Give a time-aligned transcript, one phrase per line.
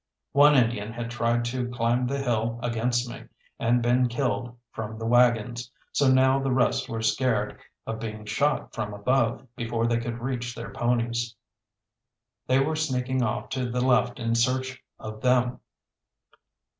[0.31, 3.25] One Indian had tried to climb the hill against me
[3.59, 8.73] and been killed from the waggons, so now the rest were scared of being shot
[8.73, 11.35] from above before they could reach their ponies.
[12.47, 15.59] They were sneaking off to the left in search of them.